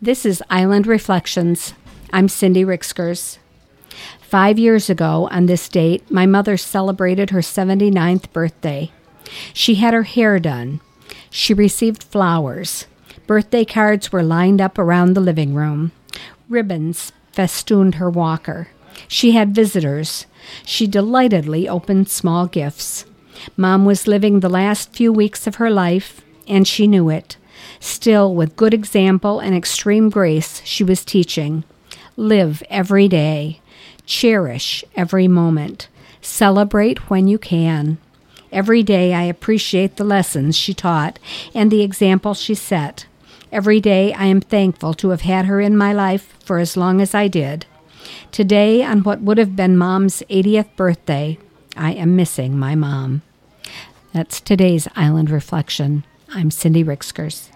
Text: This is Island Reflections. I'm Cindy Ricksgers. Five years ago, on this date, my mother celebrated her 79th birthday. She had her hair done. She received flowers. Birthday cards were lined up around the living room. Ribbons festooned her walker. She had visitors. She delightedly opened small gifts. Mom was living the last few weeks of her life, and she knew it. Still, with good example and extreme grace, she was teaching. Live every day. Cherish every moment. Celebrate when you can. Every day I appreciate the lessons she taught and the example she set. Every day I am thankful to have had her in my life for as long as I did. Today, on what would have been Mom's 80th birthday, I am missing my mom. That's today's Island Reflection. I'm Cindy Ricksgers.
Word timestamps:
This 0.00 0.24
is 0.24 0.44
Island 0.48 0.86
Reflections. 0.86 1.74
I'm 2.12 2.28
Cindy 2.28 2.64
Ricksgers. 2.64 3.38
Five 4.20 4.56
years 4.56 4.88
ago, 4.88 5.28
on 5.32 5.46
this 5.46 5.68
date, 5.68 6.08
my 6.08 6.24
mother 6.24 6.56
celebrated 6.56 7.30
her 7.30 7.40
79th 7.40 8.32
birthday. 8.32 8.92
She 9.52 9.74
had 9.74 9.94
her 9.94 10.04
hair 10.04 10.38
done. 10.38 10.80
She 11.30 11.52
received 11.52 12.04
flowers. 12.04 12.86
Birthday 13.26 13.64
cards 13.64 14.12
were 14.12 14.22
lined 14.22 14.60
up 14.60 14.78
around 14.78 15.14
the 15.14 15.20
living 15.20 15.52
room. 15.52 15.90
Ribbons 16.48 17.10
festooned 17.32 17.96
her 17.96 18.08
walker. 18.08 18.68
She 19.08 19.32
had 19.32 19.52
visitors. 19.52 20.26
She 20.64 20.86
delightedly 20.86 21.68
opened 21.68 22.08
small 22.08 22.46
gifts. 22.46 23.04
Mom 23.56 23.84
was 23.84 24.06
living 24.06 24.38
the 24.38 24.48
last 24.48 24.94
few 24.94 25.12
weeks 25.12 25.48
of 25.48 25.56
her 25.56 25.70
life, 25.72 26.20
and 26.46 26.68
she 26.68 26.86
knew 26.86 27.08
it. 27.08 27.36
Still, 27.80 28.34
with 28.34 28.56
good 28.56 28.74
example 28.74 29.40
and 29.40 29.54
extreme 29.54 30.10
grace, 30.10 30.62
she 30.64 30.84
was 30.84 31.04
teaching. 31.04 31.64
Live 32.16 32.62
every 32.68 33.08
day. 33.08 33.60
Cherish 34.06 34.84
every 34.96 35.28
moment. 35.28 35.88
Celebrate 36.20 37.10
when 37.10 37.28
you 37.28 37.38
can. 37.38 37.98
Every 38.50 38.82
day 38.82 39.12
I 39.12 39.24
appreciate 39.24 39.96
the 39.96 40.04
lessons 40.04 40.56
she 40.56 40.72
taught 40.72 41.18
and 41.54 41.70
the 41.70 41.82
example 41.82 42.34
she 42.34 42.54
set. 42.54 43.06
Every 43.52 43.80
day 43.80 44.12
I 44.12 44.26
am 44.26 44.40
thankful 44.40 44.94
to 44.94 45.10
have 45.10 45.22
had 45.22 45.46
her 45.46 45.60
in 45.60 45.76
my 45.76 45.92
life 45.92 46.34
for 46.40 46.58
as 46.58 46.76
long 46.76 47.00
as 47.00 47.14
I 47.14 47.28
did. 47.28 47.66
Today, 48.32 48.82
on 48.82 49.02
what 49.02 49.20
would 49.20 49.38
have 49.38 49.56
been 49.56 49.76
Mom's 49.76 50.22
80th 50.30 50.74
birthday, 50.76 51.38
I 51.76 51.92
am 51.92 52.16
missing 52.16 52.58
my 52.58 52.74
mom. 52.74 53.22
That's 54.12 54.40
today's 54.40 54.88
Island 54.96 55.30
Reflection. 55.30 56.04
I'm 56.30 56.50
Cindy 56.50 56.82
Ricksgers. 56.82 57.46